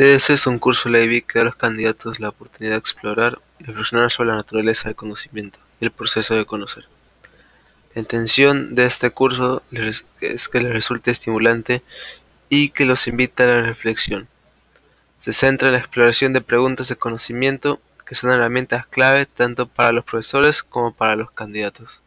[0.00, 3.64] TDC es un curso leve que da a los candidatos la oportunidad de explorar y
[3.64, 6.86] reflexionar sobre la naturaleza del conocimiento y el proceso de conocer.
[7.94, 9.62] La intención de este curso
[10.22, 11.82] es que les resulte estimulante
[12.48, 14.26] y que los invite a la reflexión.
[15.18, 19.92] Se centra en la exploración de preguntas de conocimiento que son herramientas clave tanto para
[19.92, 22.00] los profesores como para los candidatos.